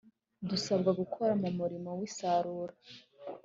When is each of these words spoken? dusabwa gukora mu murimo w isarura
dusabwa 0.49 0.91
gukora 0.99 1.33
mu 1.41 1.49
murimo 1.59 1.89
w 1.99 2.01
isarura 2.09 2.73